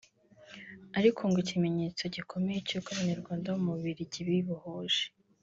ariko 0.99 1.21
ngo 1.27 1.37
ikimenyetso 1.43 2.03
gikomeye 2.15 2.59
cy’ 2.67 2.75
uko 2.77 2.87
Abanyarwanda 2.93 3.47
bo 3.53 3.59
mu 3.65 3.71
Bubiligi 3.75 4.19
bibohoje 4.27 5.03